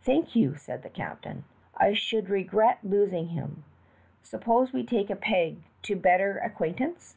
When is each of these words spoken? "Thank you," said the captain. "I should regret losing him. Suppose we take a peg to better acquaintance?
"Thank 0.00 0.34
you," 0.34 0.56
said 0.56 0.82
the 0.82 0.88
captain. 0.90 1.44
"I 1.76 1.92
should 1.94 2.28
regret 2.28 2.80
losing 2.82 3.28
him. 3.28 3.62
Suppose 4.20 4.72
we 4.72 4.82
take 4.82 5.10
a 5.10 5.14
peg 5.14 5.58
to 5.82 5.94
better 5.94 6.38
acquaintance? 6.38 7.14